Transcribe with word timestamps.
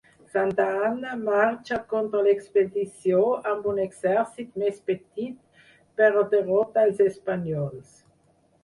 Santa 0.35 0.63
Anna 0.85 1.11
marxà 1.25 1.77
contra 1.91 2.23
l'expedició 2.29 3.21
amb 3.53 3.69
un 3.75 3.83
exèrcit 3.85 4.59
més 4.65 4.81
petit, 4.91 5.61
però 6.03 6.27
derrota 6.35 6.89
els 6.91 7.07
espanyols. 7.13 7.97